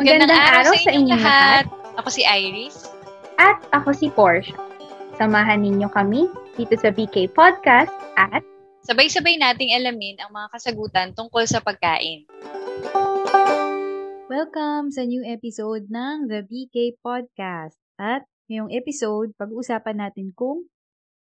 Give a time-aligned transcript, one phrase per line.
[0.00, 1.64] Magandang, araw, sa inyong lahat.
[2.00, 2.88] Ako si Iris.
[3.36, 4.56] At ako si Porsche.
[5.20, 6.24] Samahan ninyo kami
[6.56, 8.40] dito sa BK Podcast at
[8.88, 12.24] sabay-sabay nating alamin ang mga kasagutan tungkol sa pagkain.
[14.32, 17.76] Welcome sa new episode ng The BK Podcast.
[18.00, 20.64] At ngayong episode, pag-uusapan natin kung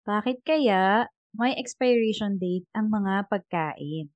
[0.01, 1.05] bakit kaya
[1.37, 4.09] may expiration date ang mga pagkain.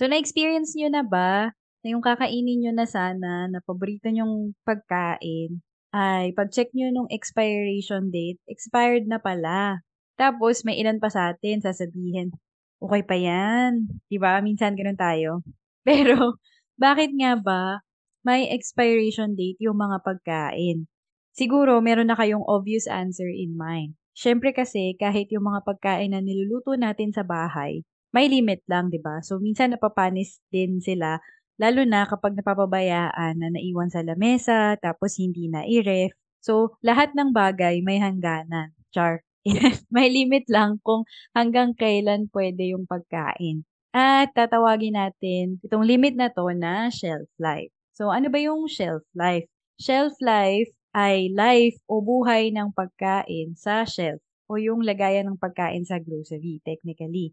[0.00, 1.52] So, na-experience nyo na ba
[1.84, 5.60] na yung kakainin nyo na sana na paborito nyong pagkain
[5.92, 9.84] ay pag-check nyo nung expiration date, expired na pala.
[10.16, 12.34] Tapos may ilan pa sa atin sasabihin,
[12.80, 13.86] okay pa yan.
[14.08, 14.40] Diba?
[14.40, 15.44] Minsan ganun tayo.
[15.86, 16.40] Pero
[16.74, 17.84] bakit nga ba
[18.24, 20.88] may expiration date yung mga pagkain?
[21.36, 23.94] Siguro meron na kayong obvious answer in mind.
[24.14, 27.82] Siyempre kasi kahit yung mga pagkain na niluluto natin sa bahay,
[28.14, 29.18] may limit lang, 'di ba?
[29.26, 31.18] So minsan napapanis din sila
[31.60, 36.10] Lalo na kapag napapabayaan na naiwan sa lamesa, tapos hindi na i-ref.
[36.42, 38.74] So, lahat ng bagay may hangganan.
[38.90, 39.22] Char.
[39.94, 41.04] may limit lang kung
[41.36, 43.62] hanggang kailan pwede yung pagkain.
[43.94, 47.70] At tatawagin natin itong limit na to na shelf life.
[47.94, 49.46] So, ano ba yung shelf life?
[49.78, 54.18] Shelf life ay life o buhay ng pagkain sa shelf
[54.50, 57.30] o yung lagayan ng pagkain sa grocery technically.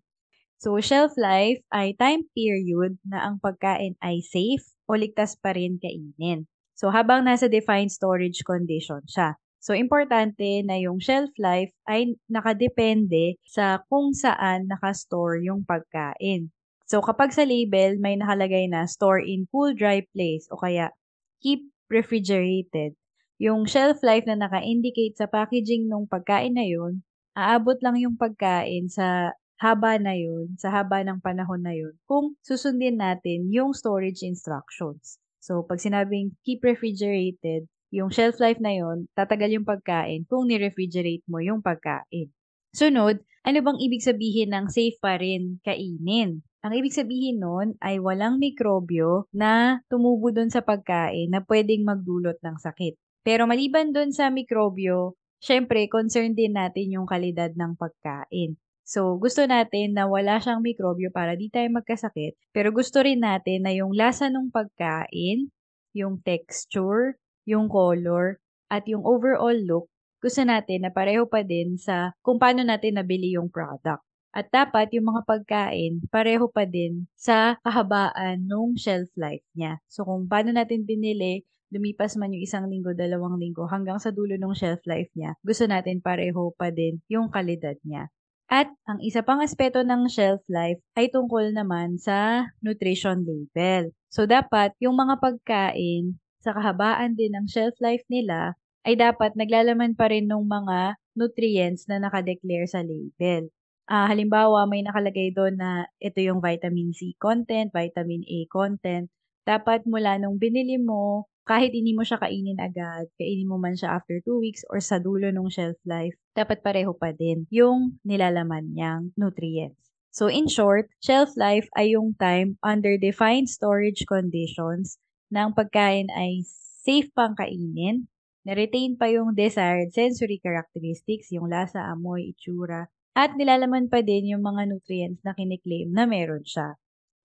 [0.61, 5.81] So, shelf life ay time period na ang pagkain ay safe o ligtas pa rin
[5.81, 6.45] kainin.
[6.77, 9.41] So, habang nasa defined storage condition siya.
[9.57, 16.53] So, importante na yung shelf life ay nakadepende sa kung saan nakastore yung pagkain.
[16.85, 20.93] So, kapag sa label may nakalagay na store in cool, dry place o kaya
[21.41, 22.93] keep refrigerated,
[23.41, 27.01] yung shelf life na naka-indicate sa packaging ng pagkain na yun,
[27.33, 32.33] aabot lang yung pagkain sa haba na yun, sa haba ng panahon na yun, kung
[32.41, 35.21] susundin natin yung storage instructions.
[35.37, 41.21] So, pag sinabing keep refrigerated, yung shelf life na yun, tatagal yung pagkain kung ni-refrigerate
[41.29, 42.33] mo yung pagkain.
[42.73, 46.41] Sunod, ano bang ibig sabihin ng safe pa rin kainin?
[46.65, 52.37] Ang ibig sabihin nun ay walang mikrobyo na tumubo doon sa pagkain na pwedeng magdulot
[52.41, 52.97] ng sakit.
[53.21, 58.57] Pero maliban doon sa mikrobyo, syempre concern din natin yung kalidad ng pagkain.
[58.91, 62.35] So, gusto natin na wala siyang mikrobyo para di tayo magkasakit.
[62.51, 65.47] Pero gusto rin natin na yung lasa ng pagkain,
[65.95, 67.15] yung texture,
[67.47, 69.87] yung color, at yung overall look,
[70.19, 74.03] gusto natin na pareho pa din sa kung paano natin nabili yung product.
[74.35, 79.79] At dapat yung mga pagkain pareho pa din sa kahabaan ng shelf life niya.
[79.91, 84.35] So kung paano natin binili, lumipas man yung isang linggo, dalawang linggo, hanggang sa dulo
[84.35, 88.07] ng shelf life niya, gusto natin pareho pa din yung kalidad niya.
[88.51, 93.95] At ang isa pang aspeto ng shelf life ay tungkol naman sa nutrition label.
[94.11, 99.95] So dapat yung mga pagkain sa kahabaan din ng shelf life nila ay dapat naglalaman
[99.95, 103.47] pa rin ng mga nutrients na nakadeclare sa label.
[103.87, 109.07] Uh, halimbawa, may nakalagay doon na ito yung vitamin C content, vitamin A content.
[109.41, 113.97] Dapat mula nung binili mo kahit hindi mo siya kainin agad, kainin mo man siya
[113.97, 118.71] after 2 weeks or sa dulo ng shelf life, dapat pareho pa din yung nilalaman
[118.71, 119.89] niyang nutrients.
[120.13, 125.01] So in short, shelf life ay yung time under defined storage conditions
[125.33, 126.45] ng pagkain ay
[126.83, 128.05] safe pang kainin,
[128.45, 134.43] na-retain pa yung desired sensory characteristics, yung lasa, amoy, itsura, at nilalaman pa din yung
[134.43, 136.75] mga nutrients na kiniklaim na meron siya.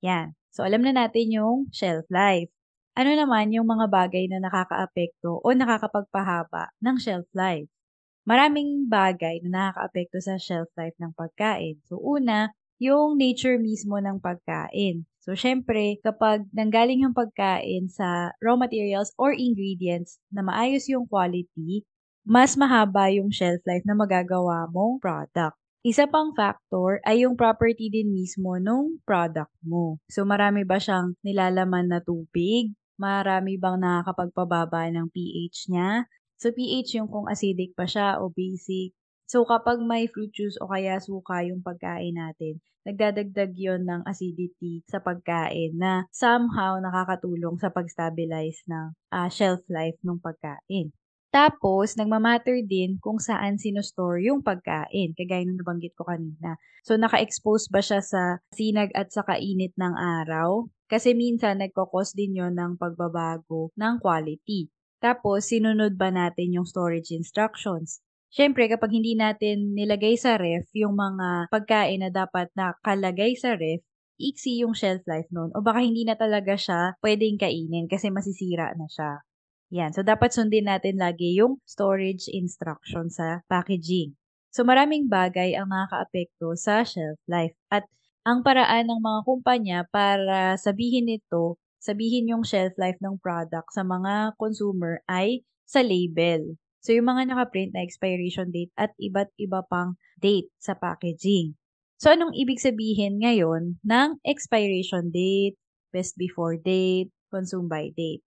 [0.04, 0.36] Yan.
[0.56, 2.48] So, alam na natin yung shelf life.
[2.96, 7.68] Ano naman yung mga bagay na nakakaapekto o nakakapagpahaba ng shelf life?
[8.24, 11.76] Maraming bagay na nakakaapekto sa shelf life ng pagkain.
[11.84, 15.04] So una, yung nature mismo ng pagkain.
[15.20, 21.84] So syempre, kapag nanggaling yung pagkain sa raw materials or ingredients na maayos yung quality,
[22.24, 25.60] mas mahaba yung shelf life na magagawa mong product.
[25.86, 30.02] Isa pang factor ay yung property din mismo ng product mo.
[30.10, 36.10] So marami ba siyang nilalaman na tubig, marami bang nakakapagpababa ng pH niya.
[36.42, 38.98] So, pH yung kung acidic pa siya o basic.
[39.30, 44.82] So, kapag may fruit juice o kaya suka yung pagkain natin, nagdadagdag yon ng acidity
[44.90, 50.90] sa pagkain na somehow nakakatulong sa pag-stabilize ng uh, shelf life ng pagkain.
[51.34, 56.56] Tapos, nagmamatter din kung saan sinostore yung pagkain, kagaya nung nabanggit ko kanina.
[56.86, 60.70] So, naka-expose ba siya sa sinag at sa kainit ng araw?
[60.86, 64.70] Kasi minsan, nagkakos din yon ng pagbabago ng quality.
[65.02, 68.00] Tapos, sinunod ba natin yung storage instructions?
[68.30, 73.82] Siyempre, kapag hindi natin nilagay sa ref yung mga pagkain na dapat nakalagay sa ref,
[74.16, 78.72] iksi yung shelf life nun o baka hindi na talaga siya pwedeng kainin kasi masisira
[78.72, 79.25] na siya.
[79.74, 79.90] Yan.
[79.90, 84.14] So, dapat sundin natin lagi yung storage instruction sa packaging.
[84.54, 87.54] So, maraming bagay ang nakakaapekto sa shelf life.
[87.66, 87.84] At
[88.22, 93.82] ang paraan ng mga kumpanya para sabihin ito, sabihin yung shelf life ng product sa
[93.82, 96.54] mga consumer ay sa label.
[96.82, 101.58] So, yung mga nakaprint na expiration date at iba't iba pang date sa packaging.
[101.98, 105.58] So, anong ibig sabihin ngayon ng expiration date,
[105.90, 108.25] best before date, consume by date?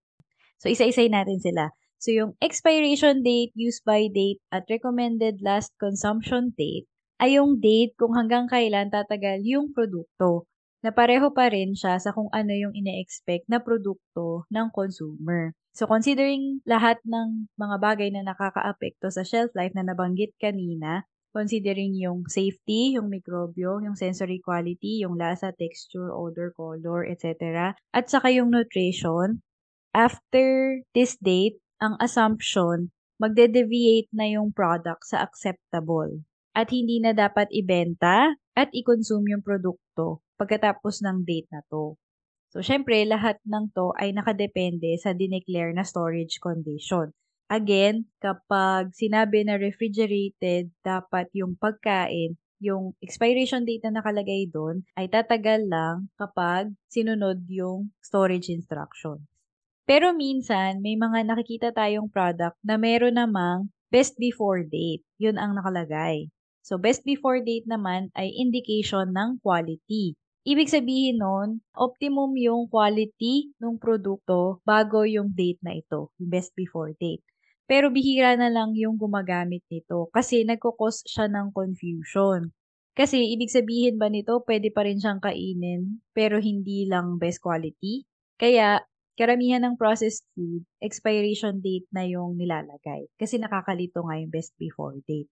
[0.60, 1.72] So, isa-isay natin sila.
[2.00, 6.88] So, yung expiration date, use by date, at recommended last consumption date
[7.20, 10.48] ay yung date kung hanggang kailan tatagal yung produkto
[10.80, 15.52] na pareho pa rin siya sa kung ano yung ine-expect na produkto ng consumer.
[15.76, 21.04] So, considering lahat ng mga bagay na nakakaapekto sa shelf life na nabanggit kanina,
[21.36, 27.76] considering yung safety, yung mikrobyo, yung sensory quality, yung lasa, texture, odor, color, etc.
[27.92, 29.44] At saka yung nutrition,
[29.94, 36.24] after this date, ang assumption, magde-deviate na yung product sa acceptable
[36.56, 41.96] at hindi na dapat ibenta at i-consume yung produkto pagkatapos ng date na to.
[42.50, 47.14] So, syempre, lahat ng to ay nakadepende sa dineclare na storage condition.
[47.50, 55.08] Again, kapag sinabi na refrigerated, dapat yung pagkain, yung expiration date na nakalagay doon, ay
[55.08, 59.24] tatagal lang kapag sinunod yung storage instruction.
[59.90, 65.02] Pero minsan, may mga nakikita tayong product na meron namang best before date.
[65.18, 66.30] Yun ang nakalagay.
[66.62, 70.14] So, best before date naman ay indication ng quality.
[70.46, 76.94] Ibig sabihin nun, optimum yung quality ng produkto bago yung date na ito, best before
[77.02, 77.26] date.
[77.66, 82.54] Pero bihira na lang yung gumagamit nito kasi nagkukos siya ng confusion.
[82.94, 88.06] Kasi ibig sabihin ba nito, pwede pa rin siyang kainin pero hindi lang best quality?
[88.38, 88.86] Kaya
[89.20, 93.12] karamihan ng processed food, expiration date na yung nilalagay.
[93.20, 95.28] Kasi nakakalito nga yung best before date.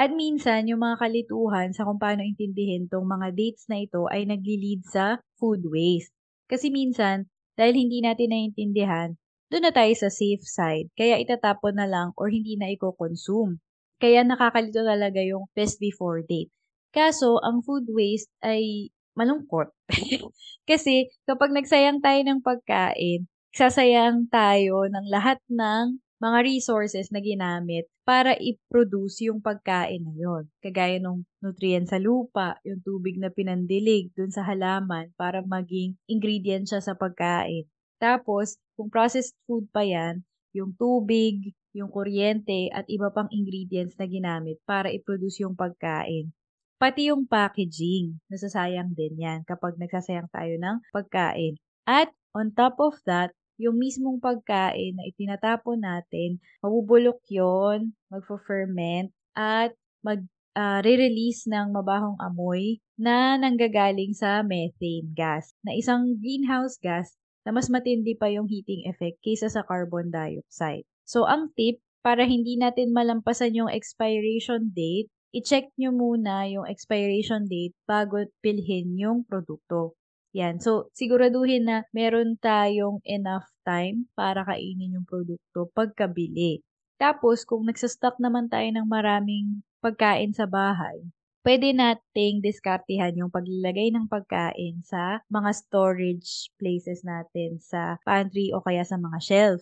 [0.00, 4.24] At minsan, yung mga kalituhan sa kung paano intindihin tong mga dates na ito ay
[4.24, 6.16] nagli-lead sa food waste.
[6.48, 7.28] Kasi minsan,
[7.60, 9.20] dahil hindi natin naiintindihan,
[9.52, 10.88] doon na tayo sa safe side.
[10.96, 13.60] Kaya itatapon na lang or hindi na i-consume.
[14.00, 16.48] Kaya nakakalito talaga yung best before date.
[16.96, 19.72] Kaso, ang food waste ay malungkot.
[20.70, 27.88] Kasi kapag nagsayang tayo ng pagkain, sasayang tayo ng lahat ng mga resources na ginamit
[28.04, 30.44] para i-produce yung pagkain na yon.
[30.60, 36.68] Kagaya ng nutrient sa lupa, yung tubig na pinandilig dun sa halaman para maging ingredient
[36.68, 37.64] siya sa pagkain.
[37.96, 40.20] Tapos, kung processed food pa yan,
[40.52, 46.34] yung tubig, yung kuryente, at iba pang ingredients na ginamit para i-produce yung pagkain.
[46.80, 51.60] Pati yung packaging, nasasayang din yan kapag nagsasayang tayo ng pagkain.
[51.84, 59.76] At on top of that, yung mismong pagkain na itinatapon natin, mabubulok yon, magfo-ferment, at
[60.00, 60.24] mag
[60.56, 67.12] uh, re-release ng mabahong amoy na nanggagaling sa methane gas, na isang greenhouse gas
[67.44, 70.88] na mas matindi pa yung heating effect kaysa sa carbon dioxide.
[71.04, 77.46] So, ang tip, para hindi natin malampasan yung expiration date, i-check nyo muna yung expiration
[77.46, 79.94] date bago pilhin yung produkto.
[80.34, 80.62] Yan.
[80.62, 86.62] So, siguraduhin na meron tayong enough time para kainin yung produkto pagkabili.
[87.02, 91.02] Tapos, kung nagsastock naman tayo ng maraming pagkain sa bahay,
[91.42, 98.62] pwede nating diskartihan yung paglalagay ng pagkain sa mga storage places natin sa pantry o
[98.62, 99.60] kaya sa mga shelf.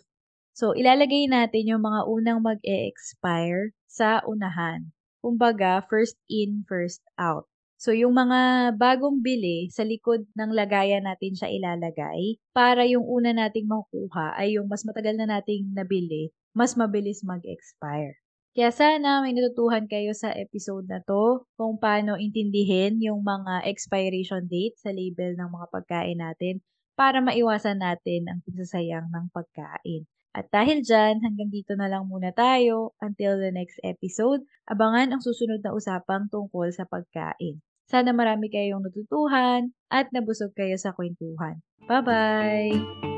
[0.53, 4.91] So, ilalagay natin yung mga unang mag-e-expire sa unahan.
[5.19, 7.47] Kumbaga, first in, first out.
[7.79, 13.31] So, yung mga bagong bili, sa likod ng lagayan natin siya ilalagay para yung una
[13.31, 18.19] nating makukuha ay yung mas matagal na nating nabili, mas mabilis mag-expire.
[18.59, 24.43] Kaya sana may natutuhan kayo sa episode na to kung paano intindihin yung mga expiration
[24.51, 26.59] date sa label ng mga pagkain natin
[26.99, 30.03] para maiwasan natin ang pagsasayang ng pagkain.
[30.39, 32.95] At dahil dyan, hanggang dito na lang muna tayo.
[33.03, 37.59] Until the next episode, abangan ang susunod na usapang tungkol sa pagkain.
[37.91, 41.59] Sana marami kayong natutuhan at nabusog kayo sa kwentuhan.
[41.91, 43.18] Bye-bye!